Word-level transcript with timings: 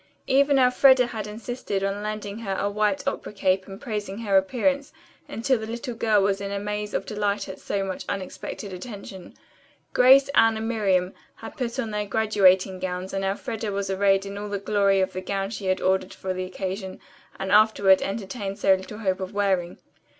Even 0.25 0.57
Elfreda 0.57 1.05
had 1.05 1.27
insisted 1.27 1.83
on 1.83 2.01
lending 2.01 2.39
her 2.39 2.55
a 2.55 2.67
white 2.67 3.07
opera 3.07 3.31
cape 3.31 3.67
and 3.67 3.79
praising 3.79 4.17
her 4.17 4.35
appearance 4.35 4.91
until 5.27 5.59
the 5.59 5.67
little 5.67 5.93
girl 5.93 6.23
was 6.23 6.41
in 6.41 6.51
a 6.51 6.57
maze 6.57 6.95
of 6.95 7.05
delight 7.05 7.47
at 7.47 7.59
so 7.59 7.83
much 7.83 8.03
unexpected 8.09 8.73
attention. 8.73 9.35
Grace, 9.93 10.27
Anne, 10.33 10.57
and 10.57 10.67
Miriam 10.67 11.13
had 11.35 11.55
put 11.55 11.77
on 11.77 11.91
their 11.91 12.07
graduating 12.07 12.79
gowns 12.79 13.13
and 13.13 13.23
Elfreda 13.23 13.71
was 13.71 13.91
arrayed 13.91 14.25
in 14.25 14.39
all 14.39 14.49
the 14.49 14.57
glory 14.57 15.01
of 15.01 15.13
the 15.13 15.21
gown 15.21 15.51
she 15.51 15.67
had 15.67 15.79
ordered 15.79 16.15
for 16.15 16.33
the 16.33 16.45
occasion 16.45 16.99
and 17.39 17.51
afterward 17.51 18.01
entertained 18.01 18.57
so 18.57 18.73
little 18.73 18.97
hope 18.97 19.19
of 19.19 19.35
wearing. 19.35 19.77